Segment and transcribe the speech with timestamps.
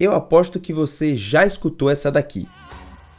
[0.00, 2.48] Eu aposto que você já escutou essa daqui.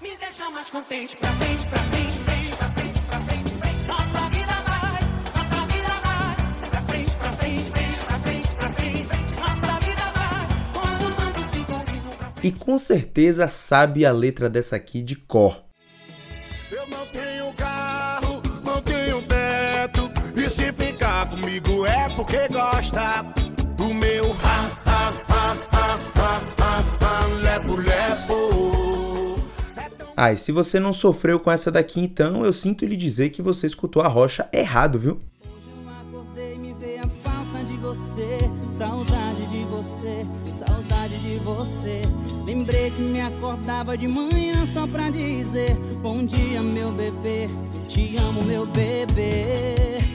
[0.01, 3.85] Me deixa mais contente pra frente, pra frente, frente, pra frente, pra frente, frente.
[3.85, 5.01] Nossa vida vai,
[5.35, 6.69] nossa vida vai.
[6.69, 9.35] Pra frente, pra frente, frente, pra frente, pra frente, frente.
[9.41, 10.47] Nossa vida vai.
[10.71, 12.47] Quando o mundo fica rindo pra frente.
[12.47, 15.61] E com certeza sabe a letra dessa aqui de cor.
[16.71, 20.09] Eu não tenho carro, não tenho teto.
[20.33, 23.25] E se ficar comigo é porque gosta.
[23.77, 24.88] O meu ha,
[30.21, 33.41] Ah, e se você não sofreu com essa daqui então, eu sinto lhe dizer que
[33.41, 35.21] você escutou a rocha errado, viu?
[37.81, 38.37] Você,
[38.69, 42.01] saudade de você, saudade de você.
[42.45, 47.47] Lembrei que me acordava de manhã só pra dizer: Bom dia, meu bebê,
[47.87, 50.08] te amo, meu bebê.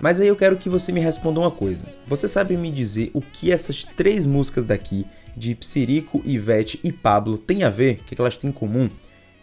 [0.00, 1.84] Mas aí eu quero que você me responda uma coisa.
[2.06, 7.38] Você sabe me dizer o que essas três músicas daqui, de Psirico, Ivete e Pablo,
[7.38, 8.00] têm a ver?
[8.00, 8.88] O que elas têm em comum?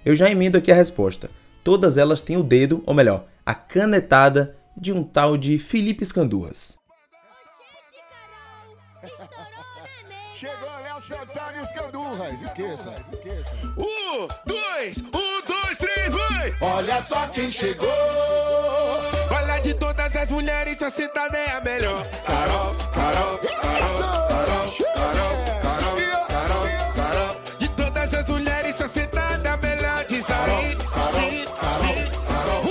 [0.05, 1.29] Eu já emendo aqui a resposta.
[1.63, 6.77] Todas elas têm o dedo, ou melhor, a canetada de um tal de Felipe Escandurras.
[10.35, 12.41] Chegou Léo Santana e Escandurras.
[12.41, 13.55] Esqueça, esqueça.
[13.77, 16.53] Um, dois, um, dois, três, vai!
[16.61, 17.87] Olha só quem chegou.
[19.31, 20.85] Olha de todas as mulheres, é
[21.51, 22.05] a melhor.
[22.25, 27.35] Carol, Carol, Carol, Carol, Carol, Carol, Carol, Carol.
[27.59, 29.85] De todas as mulheres, é a melhor.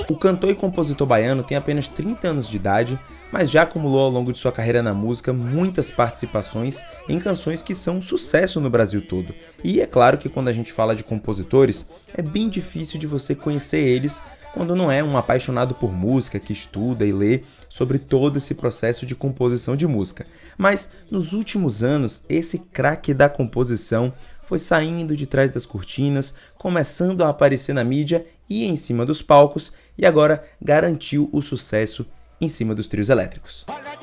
[0.09, 2.98] O cantor e compositor baiano tem apenas 30 anos de idade,
[3.33, 7.75] mas já acumulou ao longo de sua carreira na música muitas participações em canções que
[7.75, 9.34] são um sucesso no Brasil todo.
[9.62, 13.34] E é claro que quando a gente fala de compositores, é bem difícil de você
[13.34, 14.23] conhecer eles
[14.55, 19.05] quando não é um apaixonado por música que estuda e lê sobre todo esse processo
[19.05, 20.25] de composição de música.
[20.57, 24.15] Mas nos últimos anos, esse craque da composição
[24.47, 29.21] foi saindo de trás das cortinas, começando a aparecer na mídia e em cima dos
[29.21, 32.07] palcos, e agora garantiu o sucesso
[32.41, 33.64] em cima dos trios elétricos.
[33.69, 33.94] Olha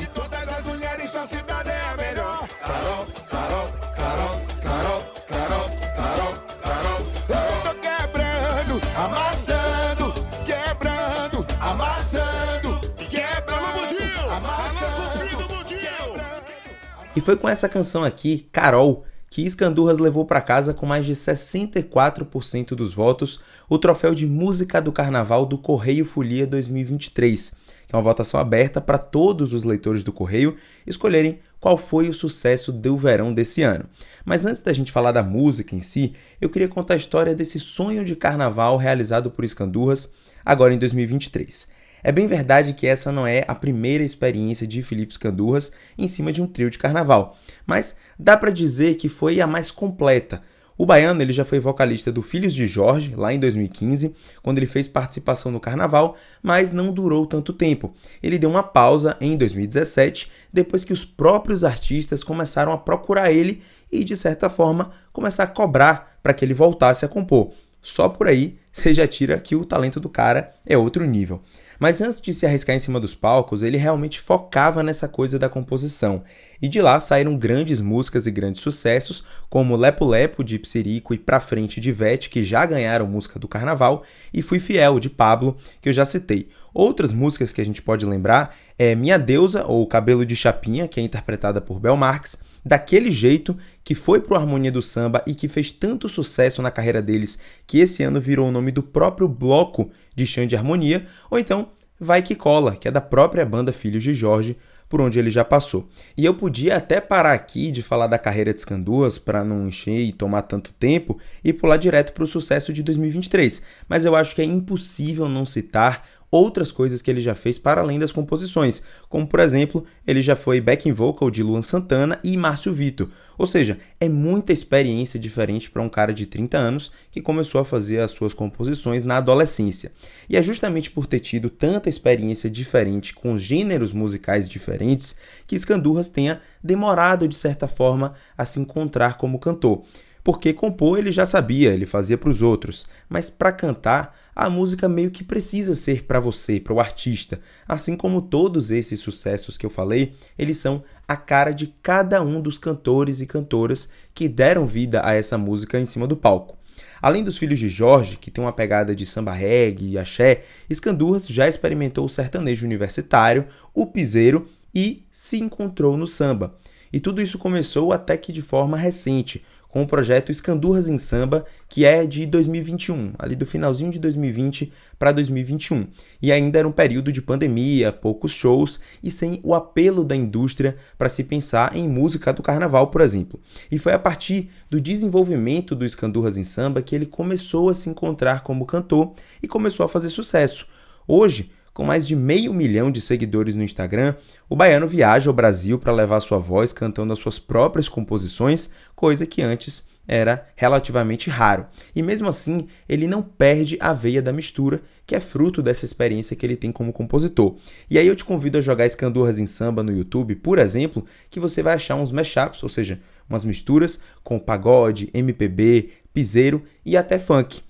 [17.13, 21.13] E foi com essa canção aqui, Carol, que Escandurras levou para casa com mais de
[21.13, 27.53] 64% dos votos o troféu de música do Carnaval do Correio Folia 2023,
[27.85, 30.55] que é uma votação aberta para todos os leitores do Correio
[30.87, 33.85] escolherem qual foi o sucesso do verão desse ano.
[34.23, 37.59] Mas antes da gente falar da música em si, eu queria contar a história desse
[37.59, 40.11] sonho de carnaval realizado por Escandurras
[40.45, 41.67] agora em 2023.
[42.03, 46.31] É bem verdade que essa não é a primeira experiência de Felipe Escandurras em cima
[46.31, 50.41] de um trio de carnaval, mas dá para dizer que foi a mais completa.
[50.77, 54.65] O baiano ele já foi vocalista do Filhos de Jorge, lá em 2015, quando ele
[54.65, 57.93] fez participação no carnaval, mas não durou tanto tempo.
[58.23, 63.61] Ele deu uma pausa em 2017, depois que os próprios artistas começaram a procurar ele
[63.91, 67.51] e, de certa forma, começar a cobrar para que ele voltasse a compor.
[67.79, 71.43] Só por aí você já tira que o talento do cara é outro nível.
[71.81, 75.49] Mas antes de se arriscar em cima dos palcos, ele realmente focava nessa coisa da
[75.49, 76.23] composição.
[76.61, 81.17] E de lá saíram grandes músicas e grandes sucessos, como Lepo Lepo de Psirico e
[81.17, 85.57] Pra Frente de Vete, que já ganharam música do carnaval, e Fui Fiel de Pablo,
[85.81, 86.49] que eu já citei.
[86.71, 90.99] Outras músicas que a gente pode lembrar é Minha Deusa, ou Cabelo de Chapinha, que
[90.99, 95.47] é interpretada por Bel Marx, Daquele Jeito, que foi pro Harmonia do Samba e que
[95.47, 97.37] fez tanto sucesso na carreira deles
[97.67, 101.69] que esse ano virou o nome do próprio bloco de chão de harmonia, ou então
[101.99, 104.57] Vai Que Cola, que é da própria banda Filhos de Jorge,
[104.89, 105.87] por onde ele já passou.
[106.17, 110.01] E eu podia até parar aqui de falar da carreira de Scanduas para não encher
[110.01, 114.35] e tomar tanto tempo e pular direto para o sucesso de 2023, mas eu acho
[114.35, 118.81] que é impossível não citar outras coisas que ele já fez para além das composições,
[119.09, 123.11] como por exemplo, ele já foi backing vocal de Luan Santana e Márcio Vito.
[123.37, 127.65] Ou seja, é muita experiência diferente para um cara de 30 anos que começou a
[127.65, 129.91] fazer as suas composições na adolescência.
[130.29, 136.07] E é justamente por ter tido tanta experiência diferente com gêneros musicais diferentes que Scandurras
[136.07, 139.83] tenha demorado de certa forma a se encontrar como cantor.
[140.23, 144.87] Porque compor ele já sabia, ele fazia para os outros, mas para cantar a música
[144.87, 147.39] meio que precisa ser para você, para o artista.
[147.67, 152.41] Assim como todos esses sucessos que eu falei, eles são a cara de cada um
[152.41, 156.57] dos cantores e cantoras que deram vida a essa música em cima do palco.
[157.01, 161.27] Além dos filhos de Jorge, que tem uma pegada de samba reggae e axé, Escandurras
[161.27, 166.55] já experimentou o sertanejo universitário, o piseiro e se encontrou no samba.
[166.93, 171.45] E tudo isso começou até que de forma recente, com o projeto Escandurras em Samba,
[171.69, 175.87] que é de 2021, ali do finalzinho de 2020 para 2021.
[176.21, 180.75] E ainda era um período de pandemia, poucos shows e sem o apelo da indústria
[180.97, 183.39] para se pensar em música do carnaval, por exemplo.
[183.71, 187.89] E foi a partir do desenvolvimento do Escandurras em Samba que ele começou a se
[187.89, 190.67] encontrar como cantor e começou a fazer sucesso.
[191.07, 194.15] Hoje, com mais de meio milhão de seguidores no Instagram,
[194.49, 199.25] o baiano viaja ao Brasil para levar sua voz cantando as suas próprias composições, coisa
[199.25, 201.65] que antes era relativamente raro.
[201.95, 206.35] E mesmo assim, ele não perde a veia da mistura, que é fruto dessa experiência
[206.35, 207.55] que ele tem como compositor.
[207.89, 211.39] E aí eu te convido a jogar Escandurras em Samba no YouTube, por exemplo, que
[211.39, 217.17] você vai achar uns mashups, ou seja, umas misturas com pagode, MPB, piseiro e até
[217.17, 217.61] funk.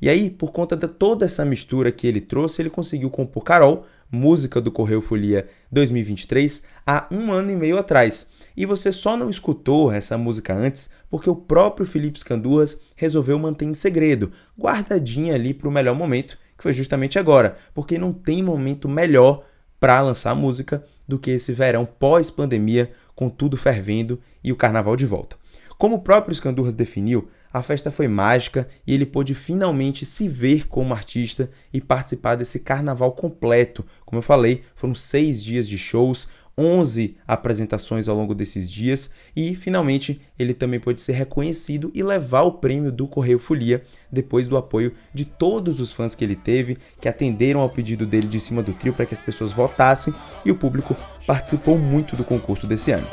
[0.00, 3.86] E aí, por conta de toda essa mistura que ele trouxe, ele conseguiu compor Carol,
[4.10, 8.28] música do Correio Folia 2023, há um ano e meio atrás.
[8.56, 13.64] E você só não escutou essa música antes porque o próprio Felipe Scandurras resolveu manter
[13.64, 18.42] em segredo, guardadinha ali para o melhor momento, que foi justamente agora, porque não tem
[18.42, 19.44] momento melhor
[19.78, 25.06] para lançar música do que esse verão pós-pandemia, com tudo fervendo e o carnaval de
[25.06, 25.36] volta.
[25.78, 30.68] Como o próprio Scandurras definiu, a festa foi mágica e ele pôde finalmente se ver
[30.68, 33.82] como artista e participar desse carnaval completo.
[34.04, 39.54] Como eu falei, foram seis dias de shows, 11 apresentações ao longo desses dias e
[39.54, 43.82] finalmente ele também pôde ser reconhecido e levar o prêmio do Correio Folia
[44.12, 48.28] depois do apoio de todos os fãs que ele teve, que atenderam ao pedido dele
[48.28, 50.12] de cima do trio para que as pessoas votassem
[50.44, 50.94] e o público
[51.26, 53.06] participou muito do concurso desse ano.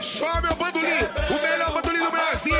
[0.00, 2.54] Só meu bandolim, o melhor bandolim do Brasil.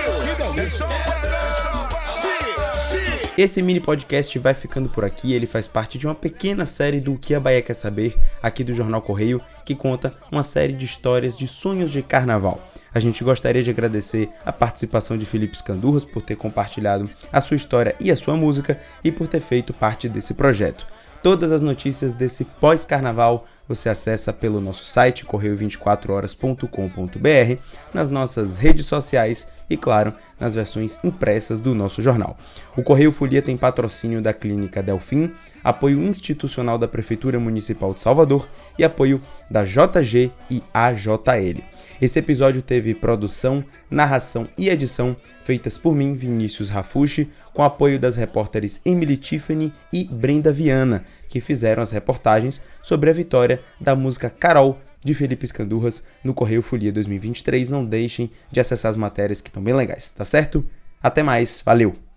[0.69, 1.89] Só pra dança.
[2.09, 3.31] Sim, sim.
[3.39, 5.33] Esse mini podcast vai ficando por aqui.
[5.33, 8.73] Ele faz parte de uma pequena série do Que a Bahia Quer Saber, aqui do
[8.73, 12.61] Jornal Correio, que conta uma série de histórias de sonhos de carnaval.
[12.93, 17.57] A gente gostaria de agradecer a participação de Felipe Scandurras por ter compartilhado a sua
[17.57, 20.85] história e a sua música e por ter feito parte desse projeto.
[21.23, 27.61] Todas as notícias desse pós-carnaval você acessa pelo nosso site correio24horas.com.br,
[27.95, 32.37] nas nossas redes sociais e, claro, nas versões impressas do nosso jornal.
[32.77, 35.33] O Correio Folia tem patrocínio da Clínica Delfim,
[35.63, 38.49] apoio institucional da Prefeitura Municipal de Salvador
[38.79, 39.21] e apoio
[39.51, 41.63] da JG e AJL.
[42.01, 48.17] Esse episódio teve produção, narração e edição feitas por mim, Vinícius Rafushi, com apoio das
[48.17, 54.31] repórteres Emily Tiffany e Brenda Viana, que fizeram as reportagens sobre a vitória da música
[54.31, 57.69] Carol de Felipe Escandurras no Correio Folia 2023.
[57.69, 60.65] Não deixem de acessar as matérias que estão bem legais, tá certo?
[61.03, 62.12] Até mais, valeu!